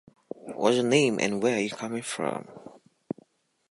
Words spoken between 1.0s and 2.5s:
can you show me where Shakespeare was